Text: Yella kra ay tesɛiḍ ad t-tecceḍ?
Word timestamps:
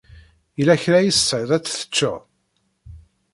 Yella 0.57 0.75
kra 0.83 0.97
ay 0.99 1.09
tesɛiḍ 1.11 1.51
ad 1.57 1.63
t-tecceḍ? 1.63 2.17